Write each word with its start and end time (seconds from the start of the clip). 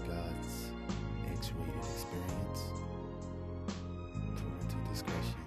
Gods 0.00 0.70
X 1.32 1.50
rated 1.52 1.78
experience. 1.78 2.60
Parental 4.36 4.80
discretion 4.90 5.42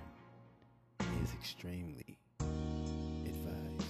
is 1.23 1.33
extremely 1.33 2.17
advised. 3.25 3.87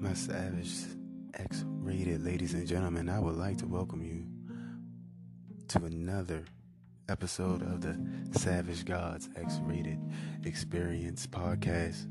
My 0.00 0.14
Savage 0.14 0.84
X 1.34 1.64
rated 1.66 2.24
ladies 2.24 2.54
and 2.54 2.66
gentlemen, 2.66 3.08
I 3.08 3.18
would 3.18 3.36
like 3.36 3.58
to 3.58 3.66
welcome 3.66 4.02
you 4.02 4.26
to 5.68 5.84
another 5.84 6.44
episode 7.12 7.60
of 7.60 7.82
the 7.82 7.94
Savage 8.38 8.86
Gods 8.86 9.28
X 9.36 9.60
Rated 9.64 9.98
Experience 10.46 11.26
podcast. 11.26 12.06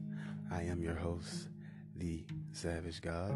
I 0.52 0.62
am 0.62 0.84
your 0.84 0.94
host, 0.94 1.50
the 1.96 2.24
Savage 2.52 3.02
God. 3.02 3.32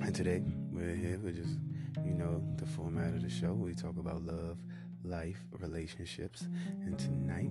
And 0.00 0.14
today 0.14 0.40
we're 0.70 0.94
here 0.94 1.18
with 1.18 1.34
just, 1.34 1.58
you 2.06 2.14
know, 2.14 2.40
the 2.54 2.66
format 2.66 3.14
of 3.14 3.22
the 3.22 3.28
show. 3.28 3.52
We 3.52 3.74
talk 3.74 3.98
about 3.98 4.22
love, 4.22 4.58
life, 5.02 5.40
relationships. 5.58 6.46
And 6.84 6.96
tonight, 6.96 7.50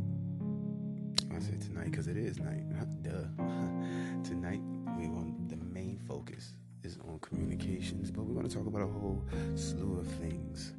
I 1.35 1.39
say 1.41 1.57
tonight 1.59 1.91
because 1.91 2.07
it 2.07 2.15
is 2.15 2.39
night, 2.39 2.63
duh. 3.01 3.09
tonight, 4.23 4.61
we 4.97 5.09
want 5.09 5.49
the 5.49 5.57
main 5.57 5.99
focus 6.07 6.53
is 6.85 6.97
on 7.05 7.19
communications, 7.19 8.11
but 8.11 8.23
we're 8.23 8.35
going 8.35 8.47
to 8.47 8.55
talk 8.55 8.65
about 8.65 8.83
a 8.83 8.87
whole 8.87 9.21
slew 9.55 9.99
of 9.99 10.07
things 10.07 10.71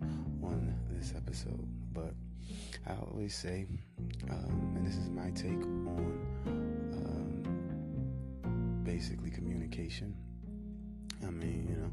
on 0.43 0.75
this 0.89 1.13
episode. 1.15 1.69
But 1.93 2.15
I 2.87 2.93
always 2.95 3.35
say, 3.35 3.67
um, 4.31 4.75
and 4.77 4.87
this 4.87 4.97
is 4.97 5.09
my 5.11 5.31
take 5.31 5.63
on 5.63 6.19
um, 6.95 8.83
basically 8.85 9.31
communication. 9.31 10.15
I 11.23 11.31
mean, 11.31 11.67
you 11.69 11.77
know, 11.77 11.91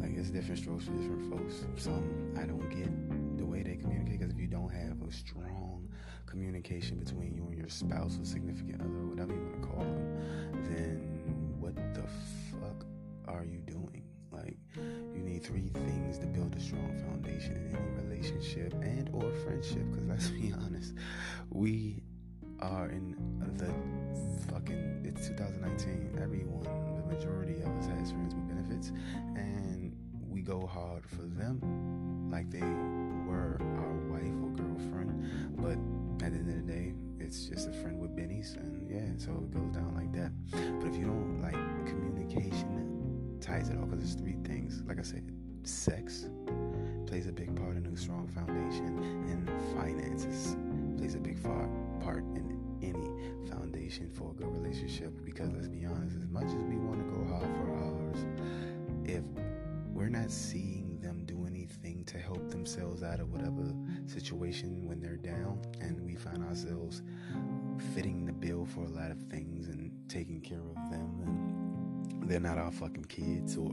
like 0.00 0.16
it's 0.16 0.30
different 0.30 0.58
strokes 0.58 0.84
for 0.84 0.92
different 0.92 1.30
folks. 1.30 1.64
Some 1.76 2.34
I 2.36 2.44
don't 2.44 2.68
get 2.70 2.90
the 3.38 3.44
way 3.44 3.62
they 3.62 3.76
communicate 3.76 4.18
because 4.18 4.32
if 4.32 4.40
you 4.40 4.48
don't 4.48 4.70
have 4.70 5.00
a 5.06 5.12
strong 5.12 5.88
communication 6.26 6.98
between 6.98 7.34
you 7.34 7.46
and 7.46 7.56
your 7.56 7.68
spouse 7.68 8.18
or 8.20 8.24
significant 8.24 8.80
other, 8.80 9.06
whatever 9.06 9.32
you 9.32 9.40
want 9.40 9.62
to 9.62 9.68
call 9.68 9.84
them, 9.84 10.64
then 10.64 11.54
what 11.60 11.76
the 11.94 12.02
fuck 12.50 12.84
are 13.28 13.44
you 13.44 13.58
doing? 13.60 14.02
Like, 14.32 14.58
you 14.74 15.22
need 15.22 15.44
three 15.44 15.70
things 15.72 16.18
to 16.18 16.26
build 16.26 16.54
a 16.56 16.60
strong 16.60 16.95
relationship 18.56 18.72
and 18.82 19.10
or 19.12 19.30
friendship. 19.44 19.84
Because 19.90 20.08
let's 20.08 20.28
be 20.40 20.52
honest, 20.52 20.94
we 21.50 22.02
are 22.60 22.88
in 22.88 23.16
the 23.56 24.52
fucking 24.52 25.02
it's 25.04 25.28
2019. 25.28 26.18
Everyone, 26.20 26.64
the 26.96 27.14
majority 27.14 27.60
of 27.62 27.68
us 27.78 27.86
has 27.86 28.10
friends 28.10 28.34
with 28.34 28.48
benefits, 28.48 28.92
and 29.34 29.94
we 30.28 30.42
go 30.42 30.66
hard 30.66 31.06
for 31.06 31.22
them 31.22 32.28
like 32.30 32.50
they 32.50 32.60
were 32.60 33.58
our 33.78 33.94
wife 34.10 34.34
or 34.42 34.50
girlfriend. 34.50 35.56
But 35.56 36.24
at 36.24 36.32
the 36.32 36.38
end 36.38 36.48
of 36.48 36.66
the 36.66 36.72
day, 36.72 36.94
it's 37.18 37.46
just 37.46 37.68
a 37.68 37.72
friend 37.72 37.98
with 38.00 38.16
bennies, 38.16 38.56
and 38.56 38.88
yeah, 38.90 39.06
so 39.18 39.32
it 39.32 39.50
goes 39.50 39.74
down 39.74 39.94
like 39.94 40.12
that. 40.12 40.32
But 40.80 40.88
if 40.88 40.96
you 40.96 41.06
don't 41.06 41.40
like 41.42 41.54
communication, 41.86 43.38
ties 43.40 43.68
it 43.68 43.76
all 43.76 43.86
because 43.86 44.00
there's 44.00 44.14
three 44.14 44.36
things. 44.44 44.82
Like 44.86 44.98
I 44.98 45.02
said, 45.02 45.30
sex 45.62 46.26
plays 47.06 47.26
a 47.26 47.32
big 47.32 47.54
part 47.56 47.76
in 47.76 47.86
a 47.86 47.96
strong 47.96 48.26
foundation, 48.28 48.98
and 49.28 49.48
finances 49.74 50.56
plays 50.98 51.14
a 51.14 51.18
big 51.18 51.42
part 51.42 52.24
in 52.34 52.58
any 52.82 53.48
foundation 53.48 54.10
for 54.12 54.30
a 54.30 54.34
good 54.34 54.52
relationship. 54.52 55.12
Because 55.24 55.52
let's 55.52 55.68
be 55.68 55.84
honest, 55.86 56.16
as 56.16 56.28
much 56.28 56.44
as 56.44 56.64
we 56.64 56.76
want 56.76 56.98
to 57.00 57.16
go 57.16 57.24
hard 57.26 57.48
for 57.56 57.70
ours, 57.72 58.24
if 59.04 59.22
we're 59.92 60.08
not 60.08 60.30
seeing 60.30 60.98
them 61.00 61.24
do 61.24 61.46
anything 61.46 62.04
to 62.04 62.18
help 62.18 62.50
themselves 62.50 63.02
out 63.02 63.20
of 63.20 63.32
whatever 63.32 63.72
situation 64.06 64.86
when 64.86 65.00
they're 65.00 65.16
down, 65.16 65.60
and 65.80 65.98
we 66.04 66.16
find 66.16 66.44
ourselves 66.44 67.02
fitting 67.94 68.26
the 68.26 68.32
bill 68.32 68.66
for 68.66 68.84
a 68.84 68.88
lot 68.88 69.10
of 69.10 69.18
things 69.30 69.68
and 69.68 69.90
taking 70.08 70.40
care 70.40 70.58
of 70.58 70.90
them, 70.90 71.20
and 71.24 72.28
they're 72.28 72.40
not 72.40 72.58
our 72.58 72.72
fucking 72.72 73.04
kids, 73.04 73.56
or 73.56 73.72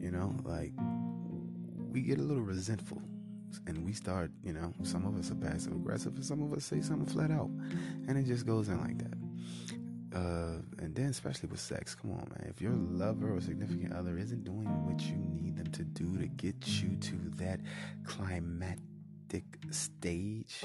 you 0.00 0.10
know, 0.10 0.34
like 0.44 0.72
we 1.94 2.00
get 2.00 2.18
a 2.18 2.22
little 2.22 2.42
resentful 2.42 3.00
and 3.68 3.84
we 3.84 3.92
start, 3.92 4.32
you 4.42 4.52
know, 4.52 4.74
some 4.82 5.06
of 5.06 5.16
us 5.16 5.30
are 5.30 5.36
passive 5.36 5.72
aggressive 5.72 6.12
and 6.16 6.24
some 6.24 6.42
of 6.42 6.52
us 6.52 6.64
say 6.64 6.80
something 6.80 7.06
flat 7.06 7.30
out. 7.30 7.48
And 8.08 8.18
it 8.18 8.26
just 8.26 8.44
goes 8.44 8.68
in 8.68 8.80
like 8.80 8.98
that. 8.98 9.14
Uh, 10.18 10.58
and 10.78 10.92
then, 10.94 11.06
especially 11.06 11.48
with 11.48 11.60
sex, 11.60 11.94
come 11.94 12.10
on, 12.10 12.28
man. 12.30 12.48
If 12.48 12.60
your 12.60 12.72
lover 12.72 13.36
or 13.36 13.40
significant 13.40 13.92
other 13.92 14.18
isn't 14.18 14.42
doing 14.42 14.66
what 14.84 15.00
you 15.02 15.16
need 15.16 15.56
them 15.56 15.70
to 15.70 15.84
do 15.84 16.18
to 16.18 16.26
get 16.26 16.66
you 16.82 16.96
to 16.96 17.16
that 17.36 17.60
climactic 18.04 19.44
stage 19.70 20.64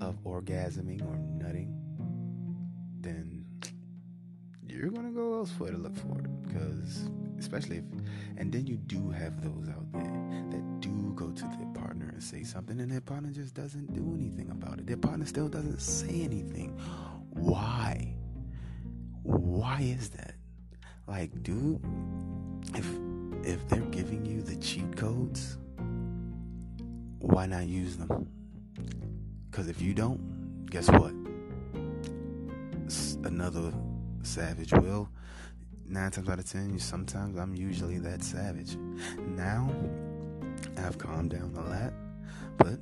of 0.00 0.16
orgasming 0.24 1.02
or 1.02 1.16
nutting, 1.44 1.76
then 3.00 3.44
you're 4.68 4.90
gonna 4.90 5.10
go 5.10 5.34
elsewhere 5.34 5.72
to 5.72 5.78
look 5.78 5.96
for 5.96 6.18
it. 6.18 6.42
Because, 6.42 7.08
especially 7.44 7.76
if, 7.78 7.84
and 8.38 8.50
then 8.50 8.66
you 8.66 8.76
do 8.76 9.10
have 9.10 9.42
those 9.42 9.68
out 9.68 9.92
there 9.92 10.02
that 10.50 10.80
do 10.80 11.12
go 11.14 11.30
to 11.30 11.42
their 11.42 11.68
partner 11.74 12.08
and 12.10 12.22
say 12.22 12.42
something, 12.42 12.80
and 12.80 12.90
their 12.90 13.02
partner 13.02 13.30
just 13.30 13.54
doesn't 13.54 13.92
do 13.92 14.14
anything 14.18 14.50
about 14.50 14.78
it. 14.78 14.86
Their 14.86 14.96
partner 14.96 15.26
still 15.26 15.48
doesn't 15.48 15.80
say 15.80 16.22
anything. 16.22 16.70
Why? 17.30 18.14
Why 19.22 19.80
is 19.82 20.08
that? 20.10 20.34
Like, 21.06 21.42
dude, 21.42 21.80
if 22.74 22.86
if 23.44 23.68
they're 23.68 23.80
giving 23.90 24.24
you 24.24 24.40
the 24.40 24.56
cheat 24.56 24.96
codes, 24.96 25.58
why 27.18 27.44
not 27.44 27.66
use 27.66 27.98
them? 27.98 28.26
Because 29.50 29.68
if 29.68 29.82
you 29.82 29.92
don't, 29.92 30.66
guess 30.70 30.88
what? 30.90 31.12
Another 33.24 33.72
savage 34.22 34.72
will. 34.72 35.10
Nine 35.86 36.10
times 36.10 36.28
out 36.28 36.38
of 36.38 36.50
ten, 36.50 36.78
sometimes 36.78 37.36
I'm 37.38 37.54
usually 37.54 37.98
that 37.98 38.22
savage. 38.22 38.76
Now, 39.36 39.70
I've 40.78 40.98
calmed 40.98 41.30
down 41.30 41.54
a 41.56 41.60
lot, 41.60 41.92
but 42.56 42.78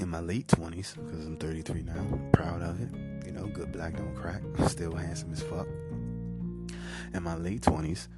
in 0.00 0.08
my 0.08 0.20
late 0.20 0.46
20s, 0.48 0.94
because 0.94 1.26
I'm 1.26 1.36
33 1.36 1.82
now, 1.82 2.20
proud 2.32 2.62
of 2.62 2.80
it. 2.80 3.26
You 3.26 3.32
know, 3.32 3.46
good 3.46 3.72
black 3.72 3.96
don't 3.96 4.14
crack, 4.14 4.42
still 4.68 4.94
handsome 4.94 5.32
as 5.32 5.42
fuck. 5.42 5.66
In 7.14 7.22
my 7.22 7.36
late 7.36 7.60
20s, 7.62 8.08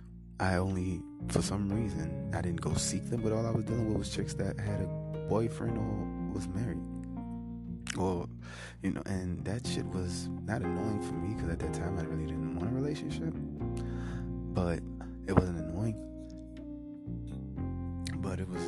I 0.40 0.56
only, 0.56 1.02
for 1.28 1.42
some 1.42 1.68
reason, 1.68 2.32
I 2.32 2.40
didn't 2.40 2.60
go 2.60 2.74
seek 2.74 3.10
them, 3.10 3.22
but 3.22 3.32
all 3.32 3.46
I 3.46 3.50
was 3.50 3.64
dealing 3.64 3.88
with 3.88 3.98
was 3.98 4.14
chicks 4.14 4.34
that 4.34 4.58
had 4.60 4.80
a 4.80 4.86
boyfriend 5.28 5.76
or 5.76 6.32
was 6.34 6.46
married. 6.48 6.78
Or, 7.98 8.28
you 8.82 8.92
know, 8.92 9.02
and 9.06 9.44
that 9.44 9.66
shit 9.66 9.86
was 9.86 10.28
not 10.44 10.62
annoying 10.62 11.02
for 11.02 11.14
me 11.14 11.34
because 11.34 11.50
at 11.50 11.58
that 11.58 11.74
time 11.74 11.98
I 11.98 12.02
really 12.02 12.26
didn't 12.26 12.54
want 12.56 12.70
a 12.70 12.74
relationship. 12.74 13.34
But 14.58 14.80
it 15.28 15.34
wasn't 15.34 15.60
annoying. 15.60 15.94
But 18.16 18.40
it 18.40 18.48
was 18.48 18.60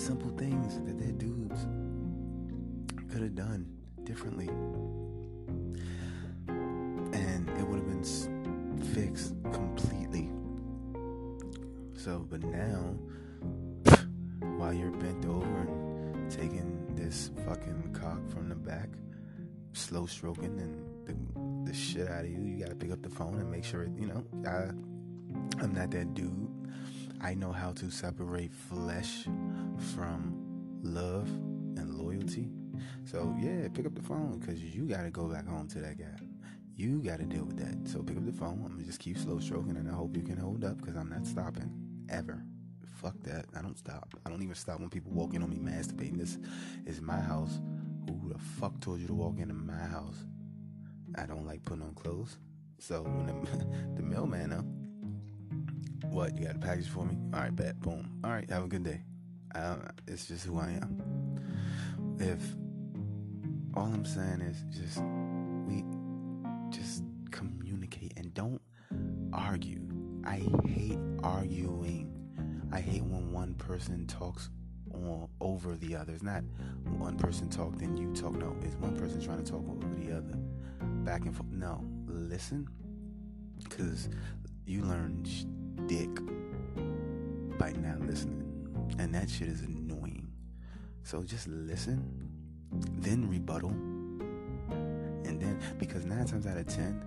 simple 0.00 0.30
things 0.30 0.78
that 0.80 0.98
their 0.98 1.12
dudes 1.12 1.66
could 3.12 3.20
have 3.20 3.34
done 3.34 3.66
differently. 4.04 4.48
And 6.48 7.50
it 7.50 7.68
would 7.68 7.80
have 7.80 7.86
been 7.86 8.02
fixed 8.94 9.34
completely. 9.52 10.30
So, 11.94 12.26
but 12.26 12.42
now, 12.42 12.96
while 14.56 14.72
you're 14.72 14.90
bent 14.90 15.26
over 15.26 15.60
and 16.14 16.30
taking 16.30 16.94
this 16.94 17.30
fucking 17.44 17.92
cock 17.92 18.26
from 18.30 18.48
the 18.48 18.54
back, 18.54 18.88
slow 19.74 20.06
stroking 20.06 20.58
and 20.58 20.85
shit 21.76 22.08
out 22.08 22.24
of 22.24 22.30
you, 22.30 22.42
you 22.42 22.58
gotta 22.62 22.74
pick 22.74 22.90
up 22.90 23.02
the 23.02 23.10
phone 23.10 23.38
and 23.38 23.50
make 23.50 23.64
sure 23.64 23.82
it, 23.82 23.92
you 23.98 24.06
know, 24.06 24.24
I, 24.46 24.70
I'm 25.62 25.72
not 25.74 25.90
that 25.92 26.14
dude. 26.14 26.48
I 27.20 27.34
know 27.34 27.52
how 27.52 27.72
to 27.72 27.90
separate 27.90 28.52
flesh 28.52 29.24
from 29.94 30.34
love 30.82 31.28
and 31.28 31.94
loyalty. 31.94 32.50
So 33.04 33.34
yeah, 33.40 33.68
pick 33.72 33.86
up 33.86 33.94
the 33.94 34.02
phone 34.02 34.38
because 34.38 34.62
you 34.62 34.84
gotta 34.84 35.10
go 35.10 35.28
back 35.28 35.46
home 35.46 35.68
to 35.68 35.80
that 35.80 35.98
guy. 35.98 36.18
You 36.74 37.02
gotta 37.02 37.24
deal 37.24 37.44
with 37.44 37.56
that. 37.56 37.88
So 37.90 38.02
pick 38.02 38.16
up 38.16 38.26
the 38.26 38.32
phone. 38.32 38.62
I'm 38.64 38.72
gonna 38.72 38.84
just 38.84 39.00
keep 39.00 39.16
slow 39.16 39.38
stroking, 39.38 39.76
and 39.76 39.88
I 39.88 39.94
hope 39.94 40.16
you 40.16 40.22
can 40.22 40.36
hold 40.36 40.64
up 40.64 40.76
because 40.78 40.96
I'm 40.96 41.08
not 41.08 41.26
stopping 41.26 41.70
ever. 42.10 42.42
Fuck 43.00 43.14
that. 43.22 43.46
I 43.56 43.62
don't 43.62 43.78
stop. 43.78 44.14
I 44.24 44.30
don't 44.30 44.42
even 44.42 44.54
stop 44.54 44.80
when 44.80 44.90
people 44.90 45.12
walk 45.12 45.34
in 45.34 45.42
on 45.42 45.50
me 45.50 45.56
masturbating. 45.56 46.18
This 46.18 46.38
is 46.86 47.00
my 47.00 47.20
house. 47.20 47.60
Who 48.06 48.32
the 48.32 48.38
fuck 48.38 48.78
told 48.80 49.00
you 49.00 49.06
to 49.06 49.14
walk 49.14 49.38
into 49.38 49.54
my 49.54 49.74
house? 49.74 50.24
I 51.14 51.26
don't 51.26 51.46
like 51.46 51.64
putting 51.64 51.82
on 51.84 51.94
clothes. 51.94 52.38
So 52.78 53.02
when 53.02 53.26
the, 53.26 53.66
the 53.96 54.02
mailman 54.02 54.52
up, 54.52 54.64
What? 56.10 56.36
You 56.38 56.46
got 56.46 56.56
a 56.56 56.58
package 56.58 56.88
for 56.88 57.04
me? 57.04 57.16
All 57.34 57.40
right, 57.40 57.54
bet. 57.54 57.80
Boom. 57.80 58.10
All 58.24 58.30
right, 58.30 58.48
have 58.50 58.64
a 58.64 58.68
good 58.68 58.84
day. 58.84 59.02
Uh, 59.54 59.76
it's 60.06 60.26
just 60.28 60.46
who 60.46 60.58
I 60.58 60.70
am. 60.70 61.02
If 62.18 62.40
all 63.74 63.86
I'm 63.86 64.04
saying 64.04 64.40
is 64.42 64.64
just 64.76 64.98
we 65.66 65.84
just 66.70 67.04
communicate 67.30 68.14
and 68.16 68.32
don't 68.34 68.60
argue. 69.32 69.82
I 70.24 70.42
hate 70.66 70.98
arguing. 71.22 72.12
I 72.72 72.80
hate 72.80 73.04
when 73.04 73.32
one 73.32 73.54
person 73.54 74.06
talks 74.06 74.50
on 74.94 75.28
over 75.40 75.76
the 75.76 75.96
other. 75.96 76.12
It's 76.12 76.22
not 76.22 76.42
one 76.98 77.16
person 77.18 77.48
talk 77.50 77.78
then 77.78 77.96
you 77.96 78.12
talk. 78.14 78.34
No, 78.34 78.56
it's 78.62 78.76
one 78.76 78.96
person 78.96 79.22
trying 79.24 79.44
to 79.44 79.50
talk 79.50 79.64
over 79.68 79.88
the 79.96 80.16
other. 80.16 80.38
Back 81.06 81.24
and 81.24 81.36
forth. 81.36 81.48
No, 81.52 81.84
listen, 82.08 82.68
because 83.62 84.08
you 84.66 84.82
learn 84.82 85.24
dick 85.86 86.10
by 87.60 87.70
not 87.70 88.00
listening, 88.00 88.42
and 88.98 89.14
that 89.14 89.30
shit 89.30 89.46
is 89.46 89.60
annoying. 89.60 90.26
So 91.04 91.22
just 91.22 91.46
listen, 91.46 92.28
then 92.98 93.30
rebuttal, 93.30 93.70
and 93.70 95.40
then 95.40 95.60
because 95.78 96.04
nine 96.04 96.26
times 96.26 96.44
out 96.44 96.56
of 96.58 96.66
ten, 96.66 97.00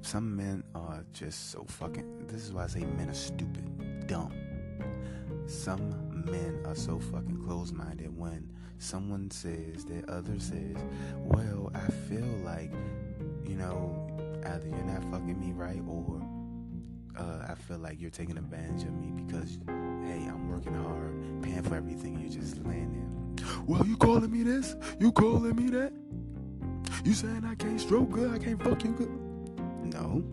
some 0.00 0.36
men 0.36 0.64
are 0.74 1.04
just 1.12 1.52
so 1.52 1.64
fucking. 1.68 2.26
This 2.26 2.44
is 2.44 2.52
why 2.52 2.64
I 2.64 2.66
say 2.66 2.80
men 2.80 3.08
are 3.08 3.14
stupid, 3.14 4.08
dumb. 4.08 4.32
Some 5.46 6.24
men 6.28 6.60
are 6.66 6.74
so 6.74 6.98
fucking 6.98 7.40
closed 7.44 7.72
minded 7.72 8.18
when 8.18 8.50
someone 8.78 9.30
says 9.30 9.84
that 9.84 10.08
other 10.08 10.40
says, 10.40 10.76
Well, 11.18 11.70
I 11.72 11.86
feel 12.08 12.26
like, 12.44 12.72
you 13.46 13.56
know, 13.56 14.08
either 14.46 14.68
you're 14.68 14.84
not 14.84 15.02
fucking 15.10 15.38
me 15.38 15.52
right 15.52 15.82
or 15.86 16.20
uh, 17.16 17.46
I 17.48 17.54
feel 17.54 17.78
like 17.78 18.00
you're 18.00 18.10
taking 18.10 18.38
advantage 18.38 18.82
of 18.84 18.92
me 18.94 19.10
because, 19.24 19.58
hey, 19.66 20.26
I'm 20.28 20.48
working 20.50 20.74
hard, 20.74 21.42
paying 21.42 21.62
for 21.62 21.74
everything, 21.74 22.18
you're 22.20 22.32
just 22.32 22.56
laying 22.64 22.92
there. 22.92 23.02
Well, 23.66 23.86
you 23.86 23.96
calling 23.96 24.30
me 24.30 24.42
this? 24.42 24.76
You 24.98 25.12
calling 25.12 25.56
me 25.56 25.70
that? 25.70 25.92
You 27.04 27.14
saying 27.14 27.44
I 27.44 27.54
can't 27.54 27.80
stroke 27.80 28.10
good? 28.10 28.32
I 28.32 28.38
can't 28.38 28.62
fuck 28.62 28.82
you 28.84 28.92
good? 28.92 29.10
No. 29.92 30.24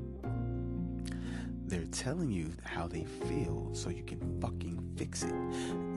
They're 1.66 1.86
telling 1.86 2.32
you 2.32 2.52
how 2.64 2.88
they 2.88 3.04
feel 3.04 3.70
so 3.74 3.90
you 3.90 4.04
can 4.04 4.40
fucking 4.42 4.94
fix 4.96 5.24
it. 5.24 5.34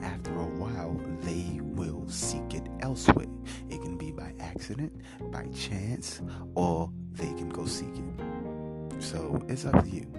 After 0.03 0.31
a 0.31 0.45
while, 0.45 0.99
they 1.21 1.59
will 1.61 2.07
seek 2.07 2.53
it 2.53 2.67
elsewhere. 2.81 3.25
It 3.69 3.81
can 3.81 3.97
be 3.97 4.11
by 4.11 4.33
accident, 4.39 4.93
by 5.31 5.47
chance, 5.47 6.21
or 6.53 6.91
they 7.13 7.27
can 7.33 7.49
go 7.49 7.65
seek 7.65 7.95
it. 7.95 9.03
So 9.03 9.43
it's 9.47 9.65
up 9.65 9.83
to 9.83 9.89
you. 9.89 10.11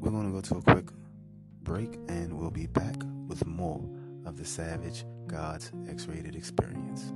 We're 0.00 0.10
going 0.10 0.26
to 0.26 0.32
go 0.32 0.40
to 0.40 0.56
a 0.56 0.62
quick 0.62 0.88
break 1.62 1.94
and 2.08 2.32
we'll 2.32 2.50
be 2.50 2.66
back 2.66 2.96
with 3.26 3.44
more 3.46 3.84
of 4.24 4.36
the 4.36 4.44
Savage 4.44 5.04
God's 5.26 5.72
X 5.88 6.06
rated 6.06 6.36
experience. 6.36 7.12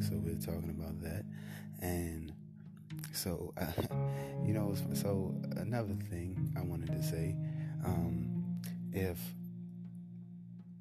So, 0.00 0.14
we're 0.16 0.34
talking 0.34 0.70
about 0.70 1.00
that. 1.02 1.24
And 1.80 2.32
so, 3.12 3.52
uh, 3.60 3.66
you 4.44 4.54
know, 4.54 4.74
so 4.94 5.34
another 5.56 5.94
thing 6.10 6.52
I 6.56 6.62
wanted 6.62 6.92
to 6.92 7.02
say 7.02 7.36
um, 7.84 8.60
if 8.92 9.18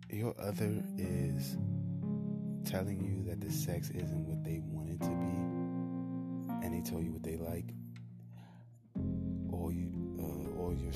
your 0.09 0.35
other 0.39 0.83
is 0.97 1.57
telling 2.65 3.01
you 3.01 3.23
that 3.29 3.41
the 3.41 3.51
sex 3.51 3.89
isn't 3.89 4.27
what 4.27 4.43
they 4.43 4.61
want 4.63 4.89
it 4.89 4.99
to 5.01 5.09
be, 5.09 6.65
and 6.65 6.73
they 6.73 6.89
tell 6.89 7.01
you 7.01 7.11
what 7.11 7.23
they 7.23 7.37
like, 7.37 7.73
or 9.51 9.71
you, 9.71 9.91
uh, 10.19 10.59
or 10.59 10.73
your 10.73 10.91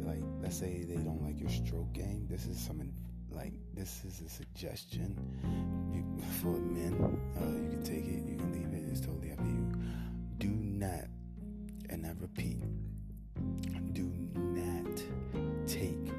like, 0.00 0.22
let's 0.40 0.58
say 0.58 0.84
they 0.84 0.96
don't 0.96 1.22
like 1.22 1.38
your 1.40 1.50
stroke 1.50 1.92
game. 1.92 2.26
This 2.28 2.46
is 2.46 2.58
something 2.58 2.92
like 3.34 3.52
this 3.74 4.02
is 4.04 4.20
a 4.20 4.28
suggestion 4.28 5.16
you, 5.92 6.04
for 6.40 6.58
men. 6.60 6.94
Uh, 7.36 7.44
you 7.62 7.70
can 7.70 7.82
take 7.82 8.06
it, 8.06 8.28
you 8.28 8.36
can 8.36 8.52
leave 8.52 8.72
it. 8.72 8.88
It's 8.90 9.00
totally 9.00 9.32
up 9.32 9.38
to 9.38 9.44
you 9.44 9.72
do 10.38 10.48
not, 10.48 11.06
and 11.88 12.06
I 12.06 12.12
repeat, 12.20 12.58
do 13.92 14.12
not 14.34 15.02
take 15.66 16.12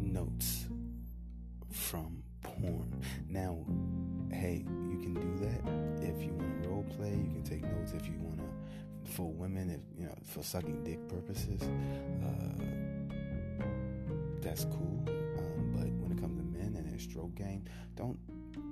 notes 0.00 0.66
from 1.70 2.22
porn. 2.42 3.00
Now, 3.28 3.58
hey, 4.32 4.64
you 4.90 4.98
can 4.98 5.14
do 5.14 5.46
that 5.46 6.08
if 6.08 6.22
you 6.22 6.32
want 6.32 6.62
to 6.62 6.68
role 6.68 6.86
play. 6.96 7.10
You 7.10 7.30
can 7.30 7.44
take 7.44 7.62
notes 7.62 7.92
if 7.92 8.06
you 8.06 8.18
want 8.18 8.38
to, 8.38 9.12
for 9.12 9.30
women, 9.30 9.70
if 9.70 9.80
you 9.98 10.06
know, 10.06 10.14
for 10.24 10.42
sucking 10.42 10.82
dick 10.84 11.06
purposes. 11.08 11.62
Uh, 12.22 12.64
that's 14.40 14.64
cool. 14.64 15.04
Stroke 17.02 17.34
game, 17.34 17.64
don't 17.96 18.18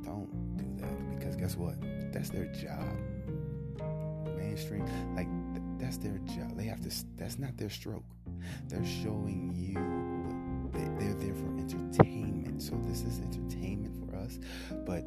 don't 0.04 0.56
do 0.56 0.82
that 0.82 1.18
because 1.18 1.36
guess 1.36 1.56
what? 1.56 1.74
That's 2.12 2.30
their 2.30 2.46
job 2.52 2.84
mainstream. 4.36 4.86
Like 5.14 5.28
th- 5.54 5.64
that's 5.78 5.96
their 5.98 6.18
job. 6.18 6.56
They 6.56 6.64
have 6.64 6.80
to. 6.80 6.90
That's 7.16 7.38
not 7.38 7.56
their 7.56 7.70
stroke. 7.70 8.04
They're 8.68 8.84
showing 8.84 9.52
you. 9.56 9.74
They, 10.72 11.04
they're 11.04 11.14
there 11.14 11.34
for 11.34 11.46
entertainment. 11.58 12.62
So 12.62 12.80
this 12.86 13.02
is 13.02 13.20
entertainment 13.20 13.96
for 13.98 14.16
us, 14.16 14.38
but 14.86 15.04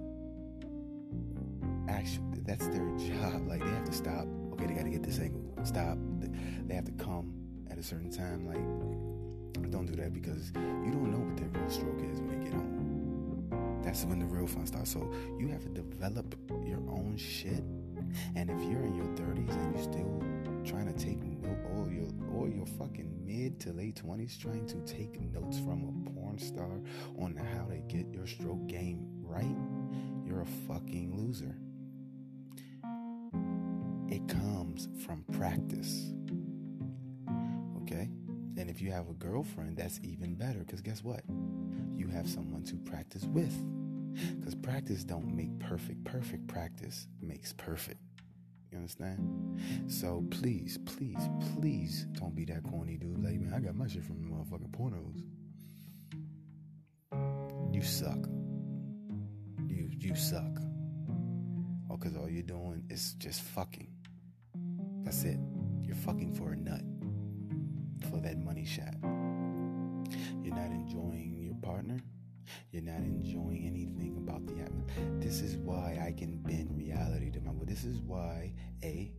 actually 1.90 2.42
that's 2.46 2.68
their 2.68 2.88
job. 2.98 3.48
Like 3.48 3.64
they 3.64 3.72
have 3.72 3.86
to 3.86 3.94
stop. 3.94 4.26
Okay, 4.54 4.68
they 4.68 4.74
got 4.74 4.84
to 4.84 4.90
get 4.90 5.04
this 5.04 5.20
angle. 5.20 5.44
Stop. 5.64 5.98
They 6.68 6.76
have 6.76 6.86
to 6.86 6.92
come 6.94 7.34
at 7.70 7.78
a 7.78 7.84
certain 7.84 8.12
time. 8.12 8.48
Like 8.48 9.72
don't 9.72 9.86
do 9.86 9.96
that 9.96 10.14
because 10.14 10.52
you 10.56 10.92
don't 10.92 11.12
know 11.12 11.20
what 11.20 11.38
their 11.38 11.50
real 11.50 11.70
stroke 11.70 12.02
is 12.12 12.20
That's 13.84 14.06
when 14.06 14.20
the 14.20 14.26
real 14.26 14.48
fun 14.48 14.66
starts. 14.66 14.92
So 14.92 15.12
you 15.38 15.48
have 15.50 15.64
to 15.64 15.70
develop 15.70 16.36
your 16.66 16.80
own 16.90 17.18
shit 17.18 17.64
and 18.36 18.50
if 18.50 18.60
you're 18.70 18.84
in 18.84 18.96
your 18.96 19.06
30s 19.06 19.52
and 19.52 19.76
you're 19.76 19.84
still 19.84 20.24
trying 20.66 20.92
to 20.92 20.94
take 20.94 21.22
note, 21.24 21.58
or 21.76 21.92
your 21.92 22.08
or 22.34 22.50
your 22.50 22.66
fucking 22.66 23.26
mid 23.26 23.60
to 23.60 23.74
late 23.74 24.02
20s 24.04 24.40
trying 24.40 24.66
to 24.68 24.80
take 24.82 25.20
notes 25.34 25.60
from 25.60 25.84
a 25.84 26.10
porn 26.12 26.38
star 26.38 26.82
on 27.20 27.36
how 27.36 27.66
to 27.66 27.78
get 27.88 28.08
your 28.12 28.28
stroke 28.28 28.66
game 28.68 29.06
right, 29.22 29.56
you're 30.26 30.42
a 30.42 30.46
fucking 30.68 31.16
loser. 31.16 31.56
It 34.10 34.28
comes 34.28 34.90
from 35.06 35.24
practice. 35.32 36.12
Okay? 37.82 38.10
And 38.58 38.70
if 38.70 38.82
you 38.82 38.92
have 38.92 39.10
a 39.10 39.14
girlfriend, 39.14 39.78
that's 39.78 40.00
even 40.04 40.36
better 40.36 40.60
because 40.60 40.82
guess 40.82 41.04
what? 41.04 41.24
You 41.96 42.08
have 42.08 42.28
someone 42.28 42.64
to 42.66 42.76
practice 42.76 43.26
with. 43.26 43.54
Because 44.40 44.56
practice 44.56 45.04
don't 45.04 45.36
make 45.36 45.58
perfect. 45.60 46.04
Perfect 46.04 46.48
practice 46.48 47.08
makes 47.22 47.54
perfect. 47.54 48.00
You 48.72 48.78
understand? 48.78 49.62
So 49.88 50.26
please, 50.32 50.80
please, 50.86 51.30
please 51.56 52.08
don't 52.14 52.36
be 52.36 52.46
that 52.46 52.64
corny 52.64 52.98
dude. 52.98 53.24
Like, 53.24 53.40
man, 53.40 53.54
I 53.56 53.60
got 53.60 53.76
my 53.76 53.88
shit 53.88 54.04
from 54.04 54.20
the 54.20 54.28
motherfucking 54.28 54.72
pornos. 54.72 55.24
You 57.74 57.82
suck. 57.82 58.28
You 59.68 59.90
you 59.92 60.16
suck. 60.16 60.60
Oh, 61.90 61.98
cause 61.98 62.16
all 62.16 62.30
you're 62.30 62.44
doing 62.44 62.84
is 62.90 63.14
just 63.14 63.42
fucking. 63.42 63.94
That's 65.04 65.24
it. 65.24 65.38
You're 65.84 65.96
fucking 65.96 66.34
for 66.34 66.54
a 66.54 66.56
nut. 66.56 66.82
For 68.10 68.20
that 68.22 68.38
money 68.40 68.66
shot. 68.66 68.96
You're 70.44 70.56
not 70.56 70.72
enjoying 70.72 71.33
partner 71.64 71.98
you're 72.72 72.84
not 72.84 72.98
enjoying 72.98 73.66
anything 73.66 74.18
about 74.18 74.46
the 74.48 74.62
atmosphere. 74.62 75.20
This 75.20 75.42
is 75.42 75.56
why 75.58 76.00
I 76.06 76.12
can 76.12 76.38
bend 76.38 76.76
reality 76.76 77.32
to 77.32 77.42
my. 77.42 77.52
will. 77.52 77.66
This 77.66 77.84
is 77.84 78.00
why 78.02 78.52
a 78.84 79.12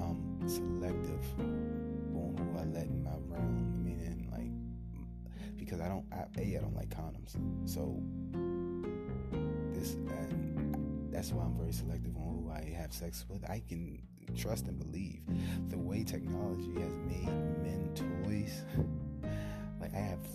um 0.00 0.40
selective 0.46 1.24
on 1.40 2.36
who 2.36 2.58
I 2.58 2.64
let 2.64 2.86
in 2.86 3.02
my 3.02 3.10
realm. 3.28 3.84
Meaning 3.84 4.28
like 4.32 5.56
because 5.58 5.80
I 5.80 5.88
don't 5.88 6.04
I, 6.12 6.26
a 6.38 6.56
I 6.56 6.60
don't 6.60 6.74
like 6.74 6.90
condoms. 6.90 7.36
So 7.68 8.02
this 9.72 9.94
and 9.94 11.12
that's 11.12 11.32
why 11.32 11.44
I'm 11.44 11.56
very 11.56 11.72
selective 11.72 12.16
on 12.16 12.44
who 12.44 12.50
I 12.50 12.74
have 12.76 12.92
sex 12.92 13.24
with. 13.28 13.48
I 13.48 13.62
can 13.68 14.02
trust 14.36 14.66
and 14.66 14.78
believe 14.78 15.20
the 15.68 15.78
way 15.78 16.04
technology 16.04 16.72
has 16.80 16.94
made 17.06 17.26
men 17.62 17.90
toys. 17.94 18.64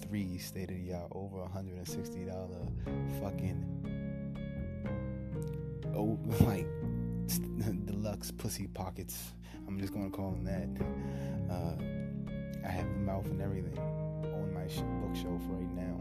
Three 0.02 0.38
state 0.38 0.70
of 0.72 0.78
the 0.78 0.94
art, 0.94 1.12
over 1.12 1.38
$160 1.38 3.22
fucking, 3.22 3.66
oh, 5.96 6.18
like, 6.46 6.68
deluxe 7.86 8.32
pussy 8.32 8.68
pockets. 8.68 9.34
I'm 9.68 9.80
just 9.80 9.94
gonna 9.94 10.10
call 10.10 10.32
them 10.32 10.44
that. 10.46 10.70
Uh, 11.54 11.76
I 12.66 12.72
have 12.72 12.86
the 12.86 13.00
mouth 13.00 13.26
and 13.26 13.42
everything 13.42 13.78
on 13.78 14.54
my 14.54 14.64
bookshelf 15.02 15.42
right 15.50 15.74
now. 15.76 16.00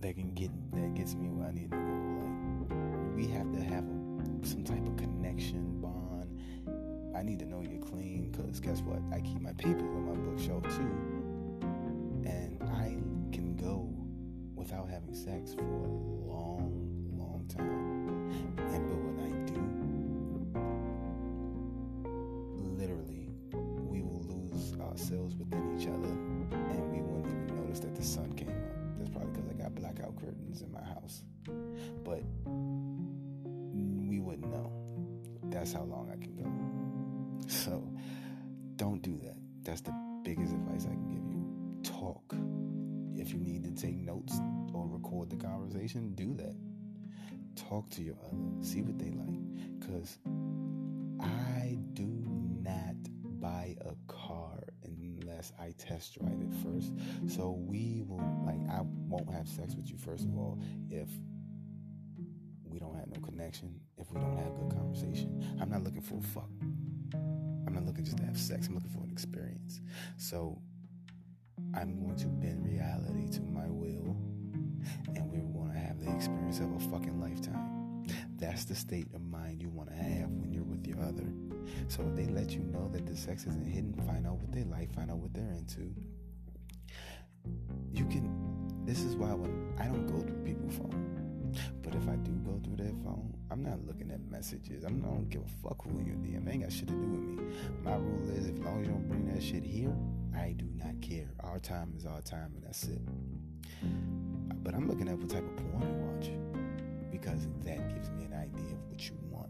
That 0.00 0.14
can 0.14 0.32
get 0.34 0.50
that 0.72 0.94
gets 0.94 1.14
me 1.14 1.28
where 1.28 1.48
I 1.48 1.52
need 1.52 1.70
to 1.70 1.76
go. 1.76 1.82
Like 2.20 3.16
we 3.16 3.26
have 3.28 3.52
to 3.52 3.60
have 3.60 3.84
a, 3.84 4.46
some 4.46 4.62
type 4.64 4.86
of 4.86 4.96
connection 4.96 5.80
bond. 5.80 7.16
I 7.16 7.22
need 7.22 7.38
to 7.40 7.46
know 7.46 7.62
you're 7.62 7.80
clean 7.80 8.30
because 8.30 8.60
guess 8.60 8.80
what? 8.82 9.00
I 9.12 9.20
keep 9.20 9.40
my 9.40 9.52
papers 9.54 9.82
on 9.82 10.06
my 10.06 10.30
bookshelf 10.30 10.62
too, 10.76 11.15
without 14.66 14.88
having 14.88 15.14
sex 15.14 15.54
for 15.54 15.62
a 15.62 15.86
long, 16.26 17.06
long 17.16 17.46
time. 17.46 18.32
And 18.74 18.88
but 18.88 18.98
when 18.98 19.16
I 19.22 19.30
do, 19.46 19.62
literally, 22.76 23.30
we 23.88 24.02
will 24.02 24.24
lose 24.24 24.74
ourselves 24.80 25.36
within 25.36 25.78
each 25.78 25.86
other, 25.86 26.08
and 26.08 26.90
we 26.90 27.00
won't 27.00 27.28
even 27.28 27.46
notice 27.62 27.78
that 27.78 27.94
the 27.94 28.02
sun 28.02 28.32
came 28.32 28.48
up. 28.48 28.54
That's 28.98 29.10
probably 29.10 29.30
because 29.30 29.48
I 29.48 29.52
got 29.52 29.72
blackout 29.76 30.16
curtains 30.16 30.62
in 30.62 30.72
my 30.72 30.82
house, 30.82 31.22
but 32.02 32.24
we 34.08 34.18
wouldn't 34.18 34.50
know. 34.50 34.72
That's 35.44 35.72
how 35.74 35.84
long 35.84 36.10
I 36.12 36.16
conversation, 45.96 46.14
do 46.14 46.34
that. 46.42 46.54
Talk 47.68 47.88
to 47.90 48.02
your 48.02 48.16
other. 48.26 48.64
See 48.64 48.82
what 48.82 48.98
they 48.98 49.10
like. 49.10 49.80
Because 49.80 50.18
I 51.20 51.78
do 51.94 52.06
not 52.62 52.96
buy 53.40 53.76
a 53.80 53.94
car 54.12 54.64
unless 54.84 55.52
I 55.58 55.72
test 55.78 56.18
drive 56.18 56.40
it 56.40 56.52
first. 56.62 56.92
So 57.34 57.50
we 57.50 58.02
will, 58.06 58.22
like, 58.44 58.60
I 58.70 58.82
won't 59.08 59.30
have 59.30 59.48
sex 59.48 59.74
with 59.74 59.88
you, 59.90 59.96
first 59.96 60.24
of 60.24 60.36
all, 60.36 60.60
if 60.90 61.08
we 62.64 62.78
don't 62.78 62.96
have 62.96 63.08
no 63.08 63.20
connection, 63.20 63.80
if 63.96 64.10
we 64.12 64.20
don't 64.20 64.36
have 64.36 64.54
good 64.56 64.70
conversation. 64.76 65.42
I'm 65.60 65.70
not 65.70 65.82
looking 65.84 66.02
for 66.02 66.18
a 66.18 66.22
fuck. 66.22 66.50
I'm 67.66 67.72
not 67.72 67.84
looking 67.84 68.04
just 68.04 68.18
to 68.18 68.24
have 68.24 68.38
sex. 68.38 68.66
I'm 68.68 68.74
looking 68.74 68.90
for 68.90 69.02
an 69.02 69.10
experience. 69.10 69.80
So 70.16 70.58
I'm 71.74 71.98
going 72.02 72.16
to 72.16 72.26
bend 72.26 72.66
reality 72.66 73.28
to 73.32 73.42
my 73.42 73.66
will, 73.68 74.16
and 75.14 75.30
we're 75.30 75.60
going 75.60 75.72
to 75.72 75.78
have 75.78 76.00
the 76.00 76.14
experience 76.14 76.60
of 76.60 76.72
a 76.74 76.80
fucking 76.90 77.20
lifetime. 77.20 78.04
That's 78.38 78.64
the 78.64 78.74
state 78.74 79.08
of 79.14 79.22
mind 79.22 79.62
you 79.62 79.68
want 79.68 79.88
to 79.90 79.96
have 79.96 80.30
when 80.30 80.52
you're 80.52 80.64
with 80.64 80.86
your 80.86 81.00
other. 81.00 81.26
So 81.88 82.02
if 82.02 82.16
they 82.16 82.26
let 82.32 82.50
you 82.50 82.60
know 82.60 82.88
that 82.92 83.06
the 83.06 83.16
sex 83.16 83.46
isn't 83.46 83.66
hidden, 83.66 83.94
find 84.06 84.26
out 84.26 84.34
what 84.34 84.52
they 84.52 84.64
like, 84.64 84.92
find 84.92 85.10
out 85.10 85.18
what 85.18 85.32
they're 85.34 85.52
into. 85.52 85.92
You 87.92 88.04
can. 88.06 88.84
This 88.84 89.00
is 89.00 89.16
why 89.16 89.32
when 89.32 89.74
I 89.78 89.86
don't 89.86 90.06
go 90.06 90.20
through 90.20 90.42
people's 90.44 90.76
phone, 90.76 91.56
but 91.82 91.94
if 91.94 92.08
I 92.08 92.16
do 92.16 92.32
go 92.44 92.60
through 92.62 92.76
their 92.76 92.94
phone, 93.04 93.34
I'm 93.50 93.62
not 93.62 93.84
looking 93.86 94.10
at 94.10 94.20
messages. 94.30 94.84
I'm, 94.84 95.04
I 95.04 95.08
don't 95.08 95.28
give 95.28 95.42
a 95.42 95.68
fuck 95.68 95.82
who 95.82 95.98
in 95.98 96.06
your 96.06 96.16
DM. 96.16 96.46
It 96.46 96.52
ain't 96.52 96.62
got 96.62 96.72
shit 96.72 96.88
to 96.88 96.94
do 96.94 97.00
with 97.00 97.20
me. 97.20 97.54
My 97.82 97.96
rule 97.96 98.30
is, 98.30 98.48
as 98.48 98.58
long 98.58 98.80
as 98.80 98.86
you 98.86 98.92
don't 98.92 99.08
bring 99.08 99.32
that 99.32 99.42
shit 99.42 99.64
here, 99.64 99.94
I 100.36 100.54
do 100.56 100.66
not 100.74 101.00
care. 101.00 101.28
Our 101.40 101.58
time 101.58 101.94
is 101.96 102.04
our 102.04 102.20
time, 102.20 102.52
and 102.54 102.64
that's 102.64 102.84
it. 102.84 103.00
But 104.66 104.74
I'm 104.74 104.88
looking 104.88 105.08
at 105.08 105.16
what 105.16 105.30
type 105.30 105.44
of 105.44 105.56
porn 105.56 105.82
you 105.82 105.94
watch 106.08 106.30
because 107.12 107.46
that 107.62 107.94
gives 107.94 108.10
me 108.10 108.24
an 108.24 108.32
idea 108.32 108.74
of 108.74 108.84
what 108.88 109.08
you 109.08 109.16
want. 109.30 109.48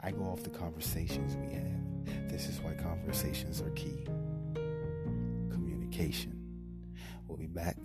I 0.00 0.10
go 0.10 0.22
off 0.22 0.42
the 0.42 0.48
conversations 0.48 1.36
we 1.36 1.52
have. 1.52 2.30
This 2.30 2.48
is 2.48 2.62
why 2.62 2.72
conversations 2.72 3.60
are 3.60 3.68
key. 3.72 4.06
Communication. 5.50 6.34
We'll 7.28 7.36
be 7.36 7.46
back 7.46 7.76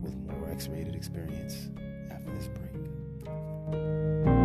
with 0.00 0.14
more 0.14 0.48
X 0.48 0.68
rated 0.68 0.94
experience 0.94 1.70
after 2.12 2.30
this 2.32 2.46
break. 2.46 4.35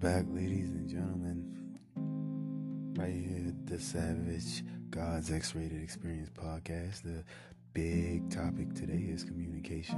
Back, 0.00 0.26
ladies 0.28 0.68
and 0.68 0.86
gentlemen. 0.86 1.78
Right 2.98 3.14
here, 3.14 3.54
the 3.64 3.80
Savage 3.80 4.62
God's 4.90 5.32
X 5.32 5.54
Rated 5.54 5.82
Experience 5.82 6.28
podcast. 6.28 7.00
The 7.02 7.24
big 7.72 8.28
topic 8.30 8.74
today 8.74 9.06
is 9.08 9.24
communication. 9.24 9.96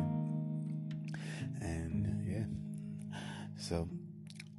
And 1.60 2.24
yeah, 2.24 3.18
so 3.56 3.88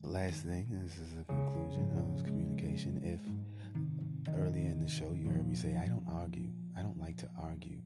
last 0.04 0.44
thing, 0.44 0.68
this 0.84 0.98
is 0.98 1.14
a 1.22 1.24
conclusion 1.24 1.90
of 2.18 2.26
communication. 2.26 3.00
If 3.02 4.36
earlier 4.38 4.68
in 4.68 4.82
the 4.82 4.90
show 4.90 5.14
you 5.16 5.30
heard 5.30 5.48
me 5.48 5.56
say, 5.56 5.80
I 5.82 5.88
don't 5.88 6.06
argue, 6.12 6.50
I 6.78 6.82
don't 6.82 7.00
like 7.00 7.16
to 7.16 7.30
argue, 7.42 7.80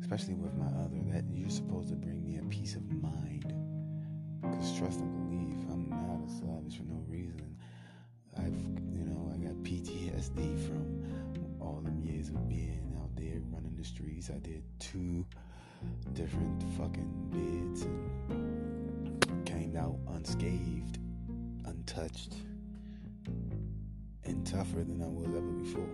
especially 0.00 0.34
with 0.34 0.54
my 0.54 0.68
other, 0.80 1.00
that 1.12 1.24
you're 1.32 1.50
supposed 1.50 1.88
to 1.88 1.96
bring 1.96 2.24
me 2.24 2.38
a 2.38 2.42
peace 2.44 2.76
of 2.76 2.88
mind. 2.88 3.52
Because 4.52 4.78
trust 4.78 5.00
and 5.00 5.10
believe, 5.30 5.58
I'm 5.70 5.88
not 5.88 6.28
a 6.28 6.30
savage 6.30 6.76
for 6.76 6.84
no 6.84 7.02
reason. 7.08 7.56
I've, 8.36 8.52
you 8.94 9.04
know, 9.04 9.32
I 9.32 9.38
got 9.38 9.54
PTSD 9.62 10.66
from 10.66 11.04
all 11.60 11.80
them 11.82 12.00
years 12.00 12.28
of 12.28 12.48
being 12.48 12.94
out 13.00 13.14
there 13.16 13.40
running 13.50 13.74
the 13.76 13.84
streets. 13.84 14.30
I 14.30 14.38
did 14.38 14.62
two 14.78 15.24
different 16.14 16.62
fucking 16.76 17.28
bids 17.30 17.82
and 17.82 19.46
came 19.46 19.76
out 19.76 19.96
unscathed, 20.14 20.98
untouched, 21.64 22.34
and 24.24 24.46
tougher 24.46 24.84
than 24.84 25.02
I 25.02 25.08
was 25.08 25.28
ever 25.34 25.40
before. 25.40 25.88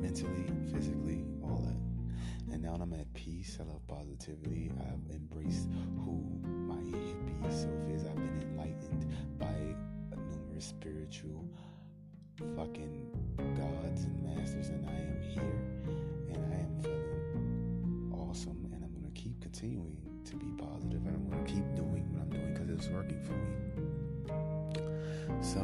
Mentally, 0.00 0.46
physically, 0.72 1.24
all 1.42 1.58
that. 1.58 2.52
And 2.52 2.62
now 2.62 2.76
I'm 2.80 2.92
at 2.94 3.12
peace. 3.14 3.58
I 3.60 3.64
love 3.64 3.86
positivity. 3.86 4.70
I've 4.80 5.14
embraced 5.14 5.68
who 6.04 6.24
my 6.78 6.90
hippie 6.90 7.52
self 7.52 7.88
is. 7.90 8.04
I've 8.04 8.14
been 8.14 8.42
enlightened 8.50 9.06
by 9.38 9.54
numerous 10.16 10.66
spiritual 10.66 11.44
fucking 12.56 13.10
gods 13.56 14.04
and 14.04 14.22
masters, 14.22 14.68
and 14.68 14.88
I 14.88 14.92
am 14.92 15.20
here, 15.22 15.60
and 16.32 16.54
I 16.54 16.58
am 16.60 16.80
feeling 16.82 18.12
awesome, 18.14 18.70
and 18.72 18.84
I'm 18.84 18.92
gonna 18.92 19.12
keep 19.14 19.40
continuing 19.40 19.96
to 20.24 20.36
be 20.36 20.46
positive, 20.56 21.04
and 21.06 21.16
I'm 21.16 21.28
gonna 21.28 21.44
keep 21.44 21.74
doing 21.74 22.06
what 22.12 22.22
I'm 22.22 22.30
doing 22.30 22.52
because 22.54 22.70
it's 22.70 22.88
working 22.88 23.22
for 23.24 23.32
me. 23.32 23.56
So, 25.40 25.60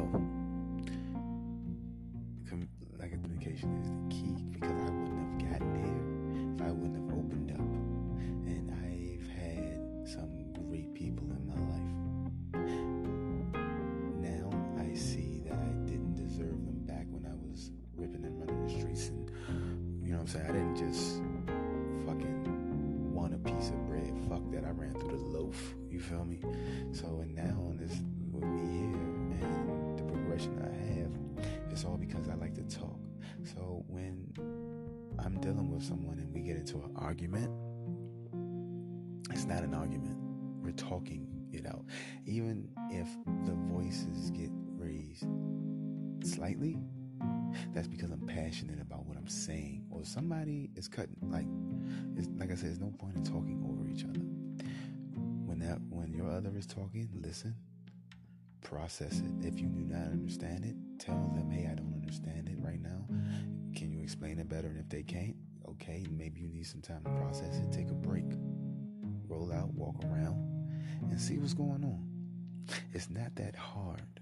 Through 24.99 25.17
the 25.17 25.25
loaf. 25.25 25.75
You 25.89 25.99
feel 25.99 26.25
me? 26.25 26.39
So 26.93 27.19
and 27.21 27.35
now 27.35 27.57
on 27.67 27.77
this 27.77 27.91
with 28.31 28.43
me 28.43 28.61
here 28.61 29.47
and 29.47 29.97
the 29.97 30.03
progression 30.03 30.59
I 30.61 30.73
have, 30.93 31.11
it's 31.71 31.83
all 31.83 31.97
because 31.97 32.29
I 32.29 32.35
like 32.35 32.55
to 32.55 32.63
talk. 32.63 32.99
So 33.43 33.83
when 33.87 34.33
I'm 35.19 35.39
dealing 35.41 35.71
with 35.71 35.83
someone 35.83 36.19
and 36.19 36.33
we 36.33 36.41
get 36.41 36.57
into 36.57 36.77
an 36.77 36.91
argument, 36.95 37.51
it's 39.31 39.45
not 39.45 39.63
an 39.63 39.73
argument. 39.73 40.17
We're 40.61 40.71
talking 40.71 41.27
it 41.51 41.65
out. 41.65 41.85
Even 42.25 42.69
if 42.89 43.07
the 43.45 43.53
voices 43.73 44.31
get 44.31 44.49
raised 44.77 45.25
slightly, 46.23 46.77
that's 47.73 47.87
because 47.87 48.11
I'm 48.11 48.25
passionate 48.25 48.81
about 48.81 49.05
what 49.05 49.17
I'm 49.17 49.27
saying. 49.27 49.85
Or 49.89 50.03
somebody 50.03 50.69
is 50.75 50.87
cutting 50.87 51.15
like 51.21 51.47
it's 52.17 52.29
like 52.37 52.51
I 52.51 52.55
said, 52.55 52.69
there's 52.69 52.79
no 52.79 52.93
point 52.97 53.15
in 53.15 53.23
talking 53.23 53.63
over 53.69 53.87
each 53.87 54.03
other. 54.03 54.21
When 55.55 55.69
that 55.69 55.79
when 55.89 56.11
your 56.13 56.29
other 56.29 56.51
is 56.57 56.67
talking, 56.67 57.07
listen, 57.23 57.55
process 58.61 59.19
it. 59.19 59.31
If 59.47 59.57
you 59.57 59.67
do 59.67 59.85
not 59.85 60.11
understand 60.11 60.65
it, 60.65 60.75
tell 60.99 61.31
them, 61.33 61.49
hey, 61.49 61.69
I 61.71 61.75
don't 61.75 61.93
understand 61.95 62.49
it 62.49 62.57
right 62.59 62.81
now. 62.81 63.05
Can 63.73 63.89
you 63.93 64.01
explain 64.03 64.37
it 64.39 64.49
better? 64.49 64.67
And 64.67 64.77
if 64.77 64.89
they 64.89 65.01
can't, 65.01 65.37
okay, 65.69 66.05
maybe 66.11 66.41
you 66.41 66.49
need 66.49 66.67
some 66.67 66.81
time 66.81 67.05
to 67.05 67.09
process 67.11 67.55
it. 67.59 67.71
Take 67.71 67.89
a 67.89 67.93
break. 67.93 68.25
roll 69.27 69.51
out, 69.51 69.73
walk 69.73 70.03
around, 70.05 70.37
and 71.09 71.19
see 71.19 71.37
what's 71.37 71.53
going 71.53 71.83
on. 71.83 72.07
It's 72.93 73.09
not 73.09 73.35
that 73.35 73.55
hard 73.55 74.19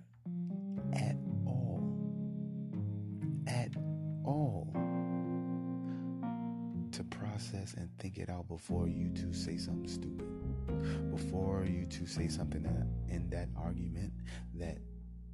at 0.93 1.15
all. 1.45 1.83
At 3.47 3.69
all. 4.25 4.62
Process 7.33 7.73
and 7.77 7.89
think 7.97 8.19
it 8.19 8.29
out 8.29 8.47
before 8.47 8.87
you 8.87 9.09
two 9.09 9.33
say 9.33 9.57
something 9.57 9.87
stupid. 9.87 11.09
Before 11.09 11.65
you 11.65 11.87
two 11.87 12.05
say 12.05 12.27
something 12.27 12.63
in 13.09 13.27
that 13.31 13.49
argument 13.57 14.13
that 14.53 14.77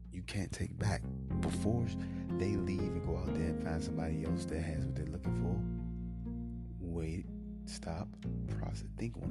you 0.10 0.22
can't 0.22 0.50
take 0.50 0.80
back. 0.80 1.02
Before 1.42 1.86
they 2.38 2.56
leave 2.56 2.80
and 2.80 3.06
go 3.06 3.18
out 3.18 3.34
there 3.36 3.48
and 3.48 3.62
find 3.62 3.84
somebody 3.84 4.24
else 4.24 4.46
that 4.46 4.62
has 4.62 4.86
what 4.86 4.96
they're 4.96 5.08
looking 5.08 5.36
for, 5.42 5.60
wait, 6.80 7.26
stop, 7.66 8.08
process, 8.58 8.86
think 8.98 9.18
on 9.18 9.30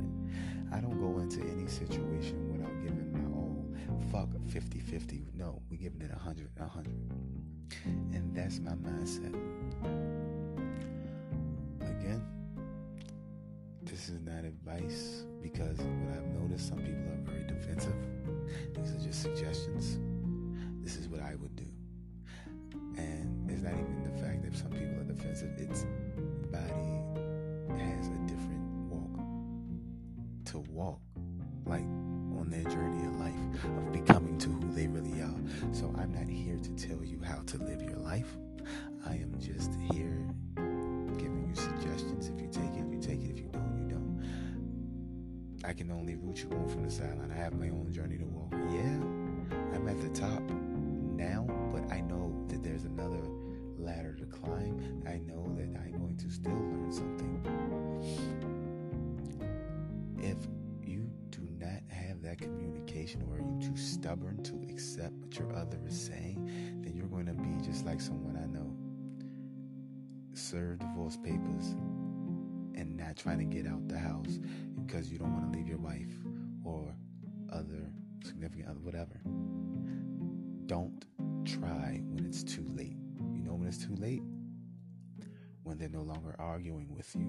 it. 0.70 0.76
I 0.76 0.80
don't 0.82 1.00
go 1.00 1.20
into 1.20 1.40
any 1.40 1.66
situation 1.68 2.52
without 2.52 2.82
giving 2.82 3.10
my 3.12 3.34
all. 3.34 3.64
Fuck 4.12 4.28
50 4.46 4.78
50. 4.80 5.22
No, 5.34 5.62
we're 5.70 5.78
giving 5.78 6.02
it 6.02 6.10
100 6.10 6.50
100. 6.58 6.86
And 8.12 8.36
that's 8.36 8.60
my 8.60 8.72
mindset. 8.72 9.34
Again, 11.80 12.22
this 13.98 14.10
is 14.10 14.20
not 14.20 14.44
advice 14.44 15.24
because 15.42 15.76
what 15.76 16.16
I've 16.16 16.28
noticed, 16.28 16.68
some 16.68 16.78
people 16.78 16.94
are 16.94 17.32
very 17.32 17.44
defensive. 17.48 17.96
These 18.76 18.94
are 18.94 19.04
just 19.04 19.22
suggestions. 19.22 19.98
This 20.84 20.94
is 20.94 21.08
what 21.08 21.20
I 21.20 21.34
would 21.34 21.56
do. 21.56 21.66
And 22.96 23.50
it's 23.50 23.60
not 23.62 23.72
even 23.72 24.04
the 24.04 24.22
fact 24.22 24.44
that 24.44 24.56
some 24.56 24.70
people 24.70 25.00
are 25.00 25.02
defensive, 25.02 25.50
it's 25.58 25.84
body 26.52 27.02
has 27.82 28.06
a 28.06 28.18
different 28.28 28.62
walk 28.88 29.26
to 30.44 30.58
walk, 30.70 31.00
like 31.66 31.82
on 31.82 32.46
their 32.50 32.62
journey 32.70 33.02
in 33.02 33.18
life 33.18 33.64
of 33.64 33.92
becoming 33.92 34.38
to 34.38 34.48
who 34.48 34.72
they 34.74 34.86
really 34.86 35.20
are. 35.22 35.40
So 35.72 35.92
I'm 35.98 36.12
not 36.12 36.28
here 36.28 36.56
to 36.56 36.70
tell 36.76 37.02
you 37.02 37.20
how 37.20 37.40
to 37.46 37.58
live 37.64 37.82
your 37.82 37.98
life. 37.98 38.36
I 39.04 39.14
am 39.14 39.34
just 39.40 39.72
here 39.90 40.24
giving 41.18 41.48
you 41.48 41.54
suggestions. 41.56 42.28
If 42.28 42.40
you 42.40 42.46
take 42.46 42.74
it, 42.76 42.87
I 45.68 45.74
can 45.74 45.90
only 45.90 46.14
root 46.14 46.42
you 46.42 46.48
on 46.56 46.66
from 46.66 46.84
the 46.84 46.90
sideline. 46.90 47.30
I 47.30 47.36
have 47.36 47.52
my 47.52 47.68
own 47.68 47.92
journey 47.92 48.16
to 48.16 48.24
walk. 48.24 48.54
Yeah, 48.72 48.96
I'm 49.74 49.86
at 49.86 50.00
the 50.00 50.08
top 50.18 50.40
now, 50.40 51.46
but 51.70 51.92
I 51.92 52.00
know 52.00 52.34
that 52.48 52.62
there's 52.62 52.84
another 52.84 53.20
ladder 53.76 54.14
to 54.14 54.24
climb. 54.24 55.04
I 55.06 55.18
know 55.18 55.44
that 55.58 55.78
I'm 55.78 55.92
going 55.98 56.16
to 56.16 56.30
still 56.30 56.54
learn 56.54 56.90
something. 56.90 57.44
If 60.16 60.38
you 60.82 61.10
do 61.28 61.46
not 61.60 61.82
have 61.88 62.22
that 62.22 62.38
communication 62.38 63.22
or 63.28 63.36
are 63.36 63.40
you 63.40 63.68
too 63.68 63.76
stubborn 63.76 64.42
to 64.44 64.54
accept 64.72 65.12
what 65.16 65.38
your 65.38 65.54
other 65.54 65.78
is 65.86 66.00
saying, 66.00 66.80
then 66.82 66.96
you're 66.96 67.08
going 67.08 67.26
to 67.26 67.34
be 67.34 67.62
just 67.62 67.84
like 67.84 68.00
someone 68.00 68.38
I 68.38 68.46
know. 68.46 68.74
Serve 70.32 70.78
divorce 70.78 71.18
papers 71.18 71.74
and 72.78 72.96
not 72.96 73.16
trying 73.16 73.38
to 73.38 73.44
get 73.44 73.66
out 73.66 73.86
the 73.88 73.98
house 73.98 74.38
because 74.86 75.10
you 75.10 75.18
don't 75.18 75.32
want 75.32 75.52
to 75.52 75.58
leave 75.58 75.68
your 75.68 75.78
wife 75.78 76.14
or 76.64 76.94
other 77.52 77.90
significant 78.24 78.68
other, 78.68 78.80
whatever. 78.80 79.20
Don't 80.66 81.04
try 81.44 82.00
when 82.04 82.24
it's 82.24 82.44
too 82.44 82.64
late. 82.68 82.96
You 83.34 83.42
know 83.42 83.54
when 83.54 83.68
it's 83.68 83.84
too 83.84 83.94
late? 83.96 84.22
When 85.64 85.78
they're 85.78 85.88
no 85.88 86.02
longer 86.02 86.36
arguing 86.38 86.94
with 86.94 87.14
you. 87.16 87.26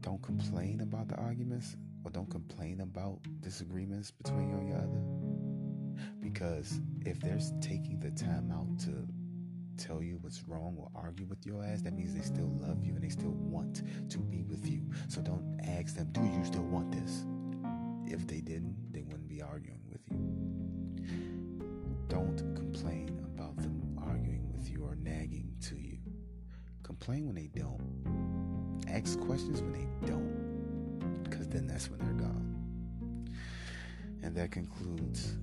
Don't 0.00 0.22
complain 0.22 0.80
about 0.80 1.08
the 1.08 1.16
arguments 1.16 1.76
or 2.04 2.10
don't 2.10 2.30
complain 2.30 2.80
about 2.80 3.20
disagreements 3.40 4.10
between 4.10 4.50
you 4.50 4.56
and 4.56 4.68
your 4.68 4.78
other. 4.78 5.02
Because 6.20 6.80
if 7.06 7.20
they're 7.20 7.40
taking 7.60 8.00
the 8.00 8.10
time 8.10 8.50
out 8.52 8.78
to 8.80 9.06
tell 9.84 10.02
you 10.02 10.18
what's 10.22 10.42
wrong 10.48 10.76
or 10.78 10.88
argue 10.94 11.26
with 11.26 11.44
your 11.44 11.62
ass, 11.62 11.82
that 11.82 11.92
means 11.92 12.14
they 12.14 12.22
still 12.22 12.50
love 12.60 12.82
you 12.82 12.94
and 12.94 13.02
they 13.02 13.10
still 13.10 13.32
want 13.32 13.82
to 14.08 14.18
be 14.18 14.42
with 14.42 14.66
you. 14.66 14.80
So 15.08 15.20
don't 15.20 15.60
ask 15.78 15.94
them, 15.94 16.08
do 16.12 16.22
you 16.22 16.44
still 16.44 16.64
want 16.64 16.90
this? 16.90 17.24
If 18.06 18.26
they 18.26 18.40
didn't, 18.40 18.76
they 18.92 19.02
wouldn't 19.02 19.28
be 19.28 19.42
arguing 19.42 19.80
with 19.90 20.00
you. 20.10 20.16
Don't 22.08 22.38
complain 22.54 23.20
about 23.24 23.56
them 23.56 23.98
arguing 24.02 24.50
with 24.52 24.70
you 24.70 24.84
or 24.84 24.94
nagging 24.96 25.52
to 25.62 25.76
you. 25.76 25.98
Complain 26.82 27.26
when 27.26 27.34
they 27.34 27.50
don't. 27.54 28.84
Ask 28.88 29.20
questions 29.20 29.60
when 29.60 29.72
they 29.72 30.06
don't, 30.06 31.22
because 31.24 31.48
then 31.48 31.66
that's 31.66 31.90
when 31.90 31.98
they're 32.00 32.14
gone. 32.14 33.28
And 34.22 34.34
that 34.36 34.50
concludes 34.50 35.36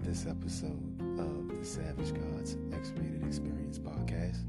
this 0.00 0.26
episode 0.26 1.00
of 1.18 1.48
the 1.48 1.64
Savage 1.64 2.12
Gods 2.12 2.56
X 2.72 2.92
Rated 2.96 3.24
Experience 3.26 3.78
podcast. 3.78 4.44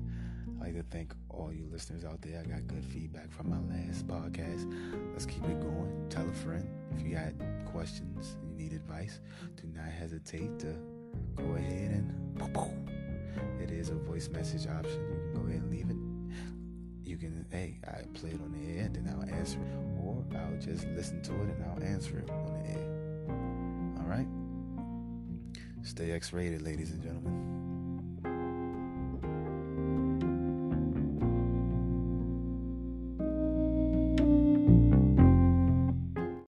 I'd 0.48 0.62
like 0.62 0.76
to 0.76 0.84
thank 0.84 1.14
all 1.30 1.54
you 1.54 1.68
listeners 1.72 2.04
out 2.04 2.22
there. 2.22 2.44
I 2.44 2.48
got 2.48 2.68
good 2.68 2.84
feedback 2.84 3.32
from 3.32 3.50
my 3.50 3.60
last 3.76 4.08
podcast. 4.08 4.72
Let's 5.14 5.26
keep 5.26 5.44
it 5.46 5.60
going. 5.62 6.06
Tell 6.10 6.28
a 6.28 6.34
friend 6.34 6.68
if 6.96 7.06
you 7.06 7.16
got 7.16 7.34
questions, 7.66 8.36
you 8.44 8.56
need 8.56 8.74
advice. 8.74 9.20
Do 9.56 9.68
not 9.74 9.90
hesitate 9.90 10.60
to 10.60 10.76
go 11.36 11.56
ahead 11.56 11.92
and 11.92 12.14
it 13.62 13.72
is 13.72 13.90
a 13.90 13.96
voice 13.96 14.30
message 14.30 14.68
option. 14.68 15.02
You 15.02 15.20
can 15.20 15.34
go 15.34 15.48
ahead 15.48 15.62
and 15.62 15.72
leave 15.72 15.90
it. 15.90 17.10
You 17.10 17.18
can, 17.18 17.46
hey, 17.52 17.80
I 17.88 18.02
play 18.14 18.32
it 18.32 18.42
on 18.42 18.52
the 18.52 18.80
air 18.80 18.86
and 18.86 18.96
then 18.96 19.08
I'll 19.10 19.38
answer 19.38 19.60
it, 19.60 20.04
or 20.04 20.24
I'll 20.38 20.60
just 20.60 20.86
listen 20.90 21.22
to 21.24 21.34
it 21.34 21.56
and 21.56 21.64
I'll 21.64 21.84
answer 21.84 22.20
it 22.20 22.30
on 22.30 22.64
the 22.64 22.70
air. 22.70 22.97
Stay 25.88 26.12
X 26.12 26.34
rated, 26.34 26.62
ladies 26.64 26.92
and 26.92 27.02
gentlemen. 27.02 27.67